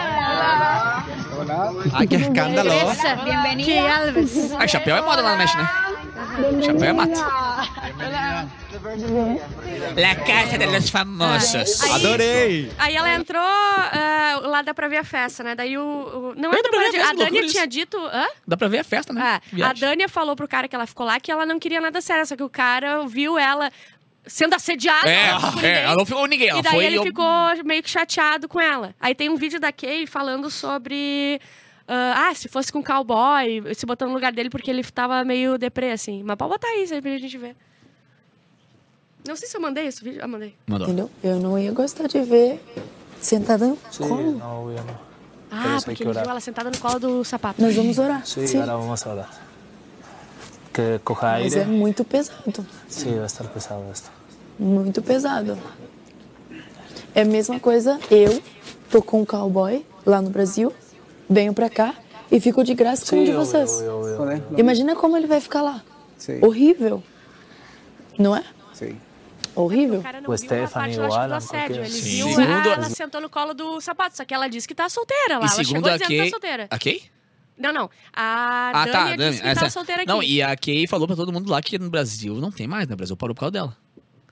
[1.93, 2.69] Ai, que escândalo.
[3.63, 4.51] Que Alves.
[4.57, 5.69] Ah, chapéu é moda lá no México, né?
[6.63, 7.19] Chapéu é mato.
[9.97, 11.81] La Casa de los Famosos.
[11.83, 12.71] Aí- Adorei.
[12.77, 15.55] Aí ela entrou, ah, lá dá pra ver a festa, né?
[15.55, 15.81] Daí o.
[15.81, 17.67] o- não É, dá pra ver a a festa, Dania loucura tinha isso.
[17.67, 17.97] dito.
[17.97, 18.27] Hã?
[18.47, 19.39] Dá pra ver a festa, né?
[19.57, 19.73] É, a.
[19.73, 22.35] Dania falou pro cara que ela ficou lá que ela não queria nada sério, só
[22.35, 23.69] que o cara viu ela
[24.25, 25.09] sendo assediada.
[25.09, 25.69] É, por ninguém.
[25.71, 26.85] é, ela não ficou ninguém, ela E daí foi...
[26.85, 27.25] ele eu- ficou
[27.65, 28.93] meio que chateado com ela.
[28.99, 31.39] Aí tem um vídeo da Kay falando sobre.
[31.87, 35.57] ah, ah, se fosse com cowboy, se botando no lugar dele porque ele tava meio
[35.57, 36.21] deprê, assim.
[36.23, 37.55] Mas pode botar isso aí pra gente ver.
[39.27, 40.21] Não sei se eu mandei esse vídeo.
[40.23, 40.55] Ah, mandei.
[40.65, 40.87] Mandou.
[40.87, 41.11] Entendeu?
[41.23, 42.59] Eu não ia gostar de ver
[43.19, 44.31] sentada no colo.
[44.31, 44.99] No, obvio no.
[45.51, 47.61] Ah, porque ele viu ela sentada no colo do sapato.
[47.61, 48.25] Nós vamos orar.
[48.25, 48.59] Sí, Sim.
[48.59, 49.29] ahora vamos orar.
[50.73, 52.65] Que Mas é muito pesado.
[52.87, 53.83] Sí, va a estar pesado.
[54.57, 55.57] Muito pesado.
[57.15, 58.41] É a mesma coisa, eu
[58.91, 60.71] tô com um cowboy lá no Brasil,
[61.29, 61.95] venho pra cá
[62.31, 63.71] e fico de graça com um de vocês.
[63.81, 64.43] obvio, obvio.
[64.59, 65.81] Imagina como ele vai ficar lá.
[66.17, 67.01] Sí, Horrível.
[68.17, 68.43] Não é?
[68.73, 68.95] sí.
[69.55, 69.99] Horrível.
[69.99, 71.77] O cara não O Stephanie, o eu Alan, assédio.
[71.77, 72.01] Ele Sim.
[72.01, 75.39] viu Segundo- ela sentou no colo do sapato, só que ela disse que tá solteira
[75.39, 75.45] lá.
[75.45, 76.67] E ela segundo chegou a dizendo que tá solteira.
[76.69, 77.01] A Kay?
[77.59, 77.89] Não, não.
[78.13, 79.41] A Ah, Dani tá, disse Dani.
[79.41, 80.11] que essa- tá solteira aqui.
[80.11, 82.87] Não, e a Kay falou pra todo mundo lá que no Brasil não tem mais,
[82.87, 82.93] né?
[82.93, 83.77] O Brasil parou por causa dela.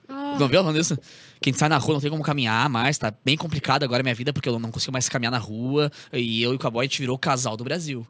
[0.08, 0.36] Ah.
[0.40, 0.98] Não viu falando isso?
[1.40, 4.14] Quem sai na rua não tem como caminhar mais, tá bem complicado agora a minha
[4.14, 5.92] vida, porque eu não consigo mais caminhar na rua.
[6.12, 8.06] E eu e o Cowboy, a gente virou o casal do Brasil.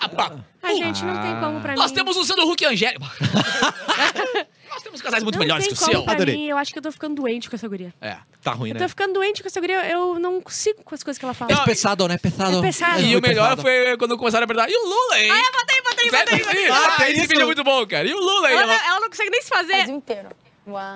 [0.00, 0.32] Ah, pá.
[0.66, 1.96] A gente não tem como pra Nós mim.
[1.96, 3.04] temos o Sandro Huck e a Angélica.
[4.68, 6.04] Nós temos casais muito não melhores tem que o como seu.
[6.04, 6.36] pra Adorei.
[6.36, 6.46] mim.
[6.48, 7.94] Eu acho que eu tô ficando doente com essa guria.
[8.00, 8.18] É.
[8.42, 8.80] Tá ruim, Eu né?
[8.80, 9.86] tô ficando doente com essa guria.
[9.88, 11.52] Eu não consigo com as coisas que ela fala.
[11.52, 12.18] É pesado, né?
[12.18, 12.58] Pesado.
[12.58, 13.00] É pesado.
[13.00, 13.62] E muito o melhor pesado.
[13.62, 14.72] foi quando começaram a verdade.
[14.72, 15.30] E o Lula, hein?
[15.32, 16.68] Ah, eu botei, botei, botei, botei.
[16.68, 17.28] Ah, Ah, tem esse isso?
[17.28, 18.06] vídeo é muito bom, cara.
[18.06, 18.58] E o Lula, hein?
[18.58, 19.76] Ela, Ela- ela não consegue nem se fazer.
[19.76, 20.28] Brasil inteiro.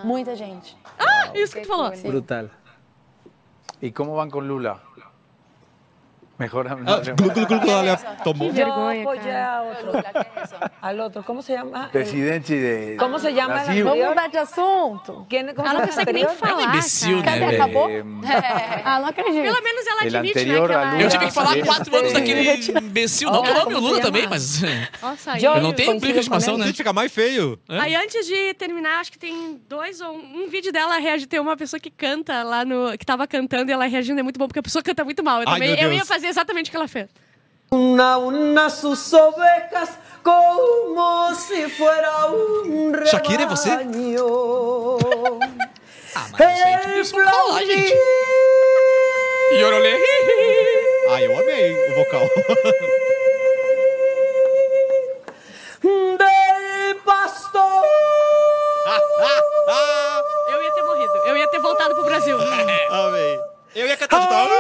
[0.04, 0.76] Muita gente.
[0.98, 1.90] Ah, isso que tu falou.
[2.02, 2.50] Brutal.
[3.80, 4.83] ¿Y cómo van con Lula?
[6.40, 7.61] Mejor Ah, glu, glu, glu,
[8.24, 8.48] tomou.
[8.48, 10.70] Que vergonha, cara.
[10.81, 11.90] Al otro, ¿cómo se llama?
[11.92, 13.87] Presidente de ¿Cómo se llama Brasil.
[13.87, 14.09] anterior?
[14.09, 15.26] mudar de assunto?
[15.29, 16.33] ¿Quién, ¿Cómo Ela não se llama consegue nem anterior?
[16.33, 17.31] É falar, imbecil, cara.
[17.31, 17.62] né, velho?
[17.62, 17.88] Acabou?
[18.83, 19.42] Ah, não acredito.
[19.42, 20.90] Pelo menos ela El admite, anterior né, a ela...
[20.92, 21.03] Lula.
[21.03, 23.31] Eu tive que falar quatro anos daquele imbecil.
[23.31, 24.62] Não que eu ame o Lula também, mas...
[25.03, 25.44] Nossa, aí...
[25.44, 26.66] Eu não tenho com né?
[26.66, 27.61] Gente, fica mais feio.
[27.68, 31.26] Aí antes de terminar, acho que tem dois ou um, vídeo dela reagir.
[31.26, 32.96] Tem uma pessoa que canta lá no.
[32.96, 35.40] que tava cantando e ela reagindo é muito bom, porque a pessoa canta muito mal.
[35.42, 37.08] Eu também eu ia fazer exatamente o que ela fez.
[37.70, 39.90] Una, una sus ovejas
[40.22, 43.10] como si fuera un rebaño.
[43.10, 43.70] Shakira, é você?
[43.70, 43.84] Ah,
[46.32, 47.94] mas isso aí a gente precisou falar, gente.
[49.52, 49.94] Yorolê.
[51.10, 52.28] Ai, eu amei o vocal.
[55.82, 57.60] Del pastor.
[60.50, 61.12] Eu ia ter morrido.
[61.26, 62.36] Eu ia ter voltado pro Brasil.
[62.90, 63.38] amei.
[63.74, 64.50] Eu ia cantar de novo.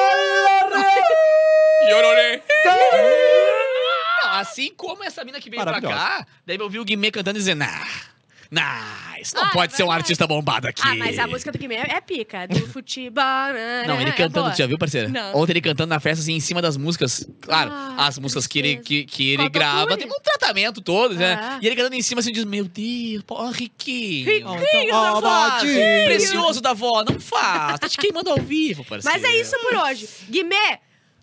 [4.32, 7.40] Assim como essa mina que veio pra cá, daí eu ouvi o Guimê cantando e
[7.40, 7.86] dizendo, ah,
[8.52, 10.02] Nah, isso não Ah, pode é ser um verdade.
[10.02, 10.82] artista bombado aqui.
[10.84, 12.48] Ah, mas a música do Guimê é pica.
[12.48, 13.22] Do futebol.
[13.86, 15.08] Não, ele é cantando, tu já viu, parceiro?
[15.08, 15.36] Não.
[15.36, 17.24] Ontem ele cantando na festa, assim, em cima das músicas.
[17.42, 21.38] Claro, Ah, as músicas que ele, que, que ele grava, tem um tratamento todo, né?
[21.40, 21.58] Ah.
[21.62, 24.26] E ele cantando em cima, assim, diz, meu Deus, pô, riquinho.
[24.28, 25.62] Riquinho não da faz.
[25.62, 26.04] Riquinho.
[26.06, 27.78] Precioso da avó, não faz.
[27.78, 29.16] Tá te queimando ao vivo, parceiro.
[29.20, 30.08] Mas é isso por hoje.
[30.28, 30.80] Guimê,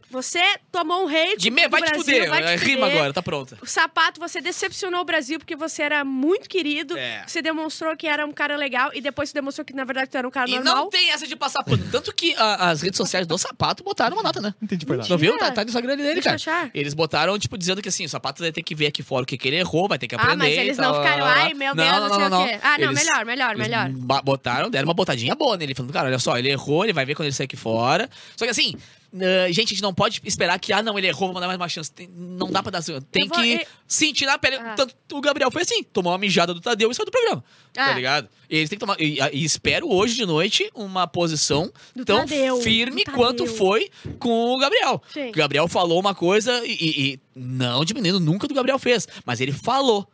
[0.10, 0.42] você
[0.72, 1.38] tomou um hate.
[1.38, 2.30] Guimê, do vai te Brasil, fuder.
[2.30, 2.98] vai te Rima fuder.
[2.98, 3.58] agora, tá pronta.
[3.62, 6.98] O sapato, você decepcionou o Brasil porque você era muito querido.
[6.98, 7.24] É.
[7.28, 10.18] Você demonstrou que era um cara legal e depois você demonstrou que, na verdade, tu
[10.18, 10.76] era um cara E normal.
[10.76, 11.86] não tem essa de passar pano.
[11.92, 14.54] Tanto que a- as redes sociais do Sapato botaram uma nota, né?
[14.62, 15.10] Entendi por nada.
[15.10, 15.38] Não viu?
[15.38, 16.36] Tá, tá no Instagram dele, Deixa cara.
[16.36, 16.72] achar.
[16.74, 19.26] Eles botaram, tipo, dizendo que assim, o Sapato vai ter que ver aqui fora o
[19.26, 20.38] que, que ele errou, vai ter que Ah, aprender.
[20.38, 21.44] mas e eles tal, não ficaram, lá, lá, lá.
[21.44, 22.60] ai, meu Deus, não, sei o quê.
[22.64, 23.90] Ah, não, Eles- melhor, melhor, eles melhor.
[24.24, 27.16] Botaram, deram uma botadinha boa nele, falando, cara, olha só, ele errou, ele vai ver
[27.16, 28.10] quando ele sair aqui fora.
[28.36, 28.76] Só que assim,
[29.22, 31.60] ah, gente, a gente não pode esperar que, ah, não, ele errou, vamos dar mais
[31.60, 31.92] uma chance.
[31.92, 32.84] Tem- não dá pra dar.
[33.12, 34.58] Tem vou- que sentir na pele.
[34.58, 34.74] Ah.
[34.76, 37.44] Tanto o Gabriel foi assim, tomou uma mijada do Tadeu e saiu do programa.
[37.74, 37.94] Tá Ah.
[37.94, 38.30] ligado?
[38.50, 39.00] E eles têm que tomar.
[39.00, 44.54] E, e espero hoje de noite uma posição Do tão Tadeu, firme quanto foi com
[44.56, 45.02] o Gabriel.
[45.14, 45.30] Sim.
[45.30, 49.42] O Gabriel falou uma coisa e, e- e não diminuindo nunca do Gabriel fez, mas
[49.42, 50.08] ele falou.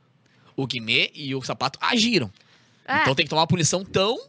[0.55, 2.31] O Guimê e o Sapato agiram.
[2.87, 3.01] É.
[3.01, 4.19] Então tem que tomar uma punição tão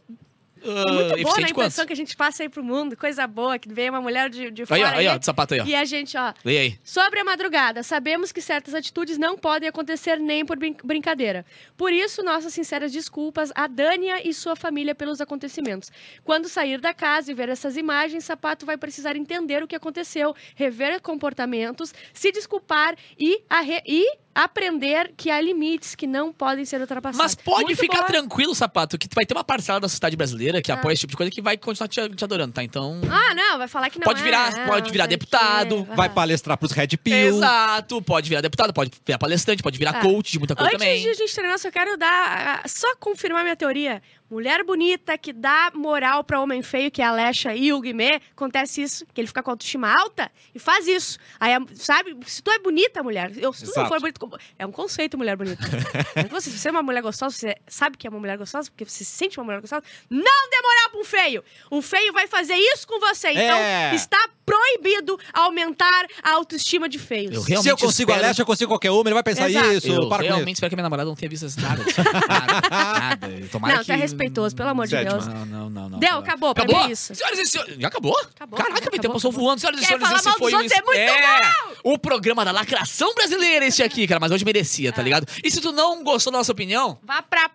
[0.65, 1.51] ah, Muito boa na eficiente quanto.
[1.67, 2.97] impressão que a gente passa aí pro mundo.
[2.97, 4.81] Coisa boa, que veio uma mulher de, de Aí, fora.
[4.81, 5.65] ó, aí, ó, e- do sapato aí, ó.
[5.65, 6.33] E a gente, ó...
[6.43, 6.79] Leia aí.
[6.83, 11.45] Sobre a madrugada, sabemos que certas atitudes não podem acontecer nem por brin- brincadeira.
[11.77, 15.91] Por isso, nossas sinceras desculpas a Dânia e sua família pelos acontecimentos.
[16.23, 20.35] Quando sair da casa e ver essas imagens, Sapato vai precisar entender o que aconteceu,
[20.55, 23.41] rever comportamentos, se desculpar e,
[23.85, 27.17] e aprender que há limites que não podem ser ultrapassados.
[27.17, 28.07] Mas pode Muito ficar boa.
[28.07, 30.75] tranquilo, Sapato, que vai ter uma parcela da sociedade brasileira que Ah.
[30.75, 32.61] apoia esse tipo de coisa que vai continuar te, te adorando, tá?
[32.61, 32.99] Então.
[33.09, 35.85] Ah, não, vai falar que não pode é, virar, não, pode virar deputado.
[35.85, 35.95] quê.
[35.95, 37.15] Vai palestrar pros Red Pill.
[37.37, 40.01] Exato, pode virar deputado, pode virar palestrante, pode virar Ah.
[40.01, 41.01] coach de muita coisa Antes também.
[41.01, 42.61] de a gente treinar, só quero dar.
[42.63, 44.01] ah, Só confirmar minha teoria.
[44.29, 48.19] Mulher bonita que dá moral pra homem feio, que é a Alexa e o Guimê,
[48.31, 51.19] acontece isso, que ele fica com a autoestima alta e faz isso.
[51.39, 53.87] Aí, sabe, se tu é bonita, mulher, eu, se tu não Exato.
[53.89, 54.19] for bonita.
[54.57, 55.61] É um conceito, mulher bonita.
[56.15, 56.39] É um.
[56.41, 59.03] Se você é uma mulher gostosa, você sabe que é uma mulher gostosa, porque você
[59.03, 61.43] se sente uma mulher gostosa, não dê moral pra um feio.
[61.69, 63.29] O feio vai fazer isso com você.
[63.29, 63.93] Então, É.
[63.95, 67.33] está proibido aumentar a autoestima de feios.
[67.35, 69.49] Eu realmente Se eu consigo espero- a Leste, eu consigo qualquer homem, ele vai pensar
[69.49, 69.71] Exato.
[69.71, 69.87] isso.
[69.87, 70.57] Eu para com realmente isso.
[70.57, 71.83] espero que minha namorada não tenha visto esse nada.
[71.83, 72.01] disso.
[72.29, 72.69] Nada.
[72.69, 73.27] nada.
[73.51, 73.85] Tomara Não, que...
[73.87, 75.11] tu é respeitoso, pelo amor de Sétima.
[75.17, 75.27] Deus.
[75.27, 75.99] Não, não, não, não.
[75.99, 76.19] Deu, Não.
[76.19, 76.83] acabou, pra Acabou?
[76.83, 77.13] mim é isso.
[77.15, 77.75] Senhoras e senhores.
[77.79, 78.17] Já acabou?
[78.17, 79.45] Acabou, Caraca, acabou, meu tempo passou acabou.
[79.45, 79.59] voando.
[79.61, 83.65] Senhoras e senhores, falar esse mal foi outros é muito o programa da lacração brasileira
[83.65, 84.19] esse aqui, cara.
[84.19, 84.91] Mas hoje merecia, É.
[84.91, 85.27] tá ligado?
[85.43, 87.49] E se tu não gostou da nossa opinião, Vá pra.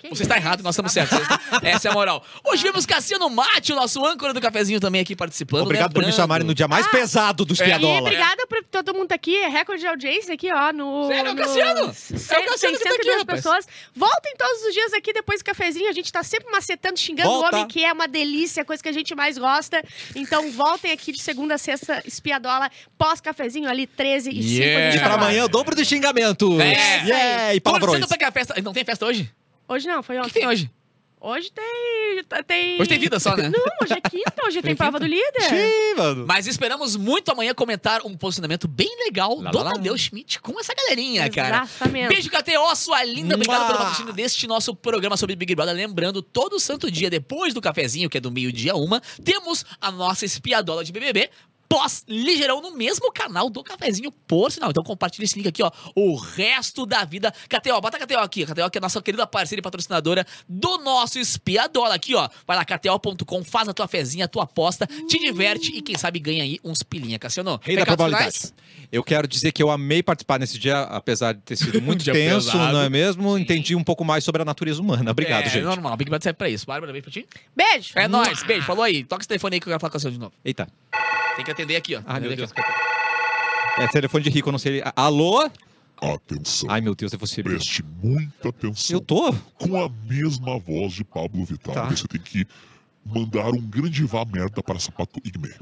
[0.00, 1.18] Que você está errado, nós estamos certos.
[1.62, 2.24] Essa é a moral.
[2.44, 5.62] Hoje vimos Cassiano Mate, o nosso âncora do cafezinho também aqui participando.
[5.62, 6.90] Obrigado por me lembrando- chamarem no dia mais Ah.
[6.90, 7.64] pesado dos É.
[7.64, 8.00] E Piadola.
[8.00, 9.36] obrigada por todo mundo aqui.
[9.36, 10.72] É recorde de audiência aqui, ó.
[10.72, 11.42] No, Sério, é o no...
[11.42, 11.80] Cassiano?
[11.80, 11.86] É o
[12.46, 13.42] Cassiano que tá aqui, 602 rapaz.
[13.42, 13.66] pessoas.
[13.94, 15.88] Voltem todos os dias aqui depois do cafezinho.
[15.88, 17.56] A gente tá sempre macetando, xingando Volta.
[17.56, 19.82] o homem, que é uma delícia, coisa que a gente mais gosta.
[20.16, 24.62] Então voltem aqui de segunda a sexta, espiadola, pós-cafezinho ali, 13 e 5.
[24.62, 24.96] Yeah.
[24.96, 26.58] E pra amanhã, o dobro do xingamento.
[26.60, 27.04] É.
[27.04, 27.90] Yeah, e palavrões.
[28.00, 28.54] Torcendo pra que a festa...
[28.62, 29.30] Não tem festa hoje?
[29.70, 30.28] Hoje não, foi O ontem.
[30.32, 30.70] que tem hoje?
[31.22, 32.80] Hoje tem, tem...
[32.80, 33.50] Hoje tem vida só, né?
[33.50, 35.42] Não, hoje é quinta, hoje tem prova do líder.
[35.42, 36.24] Sim, mano.
[36.26, 39.72] Mas esperamos muito amanhã comentar um posicionamento bem legal Lá, do lá, lá.
[39.74, 41.64] Tadeu Schmidt com essa galerinha, cara.
[41.64, 42.08] Exatamente.
[42.08, 43.34] Beijo, KTO, sua linda.
[43.34, 45.74] Obrigado pelo patrocínio deste nosso programa sobre Big Brother.
[45.76, 50.24] Lembrando, todo santo dia, depois do cafezinho, que é do meio-dia uma, temos a nossa
[50.24, 51.28] espiadola de BBB.
[51.70, 54.70] Pós ligeirão no mesmo canal do cafezinho, por sinal.
[54.70, 55.70] Então compartilha esse link aqui, ó.
[55.94, 57.32] O resto da vida.
[57.48, 58.42] KTO, bota a KTO aqui.
[58.42, 62.28] A KTO que é a nossa querida parceira e patrocinadora do nosso espiadola aqui, ó.
[62.44, 66.18] Vai lá, KTO.com, faz a tua fezinha, a tua aposta, te diverte e quem sabe
[66.18, 67.60] ganha aí uns pilinha, Cassiano.
[67.62, 68.36] Rei da probabilidade.
[68.36, 68.54] finais?
[68.90, 72.50] Eu quero dizer que eu amei participar nesse dia, apesar de ter sido muito tenso,
[72.50, 72.72] pesado.
[72.72, 73.38] não é mesmo?
[73.38, 75.12] Entendi um pouco mais sobre a natureza humana.
[75.12, 75.62] Obrigado, é, gente.
[75.62, 75.96] normal.
[75.96, 76.66] Big Brother serve pra isso.
[76.66, 77.26] Bárbara, beijo pra ti.
[77.54, 77.92] Beijo.
[77.94, 78.42] É nóis.
[78.42, 78.66] Beijo.
[78.66, 79.04] Falou aí.
[79.04, 80.32] Toca esse telefone aí que eu quero falar com a senhora de novo.
[80.44, 80.66] Eita.
[81.36, 82.02] Tem que atender aqui, ó.
[82.06, 82.52] Ai, meu Atender Deus.
[82.54, 83.82] aqui.
[83.82, 84.82] É telefone de rico, eu não sei.
[84.96, 85.48] Alô?
[86.00, 86.70] Atenção.
[86.70, 87.42] Ai, meu Deus, eu vou ser.
[87.42, 88.96] Preste muita atenção.
[88.96, 89.32] Eu tô?
[89.58, 91.84] Com a mesma voz de Pablo Vittar, Tá.
[91.84, 92.46] você tem que
[93.04, 95.52] mandar um grande vá merda para Sapato Igme.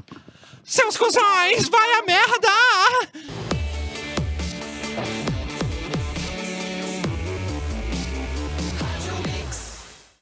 [0.63, 2.49] Seus cuzões, vai a merda!